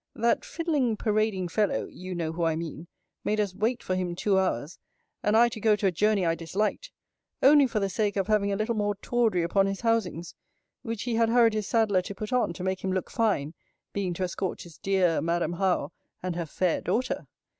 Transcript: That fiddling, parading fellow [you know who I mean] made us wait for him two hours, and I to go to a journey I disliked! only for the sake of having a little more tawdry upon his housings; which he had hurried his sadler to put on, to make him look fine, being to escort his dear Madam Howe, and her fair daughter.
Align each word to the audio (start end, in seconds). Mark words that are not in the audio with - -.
That 0.15 0.43
fiddling, 0.43 0.97
parading 0.97 1.49
fellow 1.49 1.85
[you 1.85 2.15
know 2.15 2.31
who 2.31 2.43
I 2.43 2.55
mean] 2.55 2.87
made 3.23 3.39
us 3.39 3.53
wait 3.53 3.83
for 3.83 3.93
him 3.93 4.15
two 4.15 4.39
hours, 4.39 4.79
and 5.21 5.37
I 5.37 5.47
to 5.49 5.59
go 5.59 5.75
to 5.75 5.85
a 5.85 5.91
journey 5.91 6.25
I 6.25 6.33
disliked! 6.33 6.89
only 7.43 7.67
for 7.67 7.79
the 7.79 7.87
sake 7.87 8.15
of 8.17 8.25
having 8.25 8.51
a 8.51 8.55
little 8.55 8.73
more 8.73 8.95
tawdry 8.95 9.43
upon 9.43 9.67
his 9.67 9.81
housings; 9.81 10.33
which 10.81 11.03
he 11.03 11.13
had 11.13 11.29
hurried 11.29 11.53
his 11.53 11.67
sadler 11.67 12.01
to 12.01 12.15
put 12.15 12.33
on, 12.33 12.51
to 12.53 12.63
make 12.63 12.83
him 12.83 12.91
look 12.91 13.11
fine, 13.11 13.53
being 13.93 14.15
to 14.15 14.23
escort 14.23 14.63
his 14.63 14.79
dear 14.79 15.21
Madam 15.21 15.53
Howe, 15.53 15.91
and 16.23 16.35
her 16.35 16.47
fair 16.47 16.81
daughter. 16.81 17.27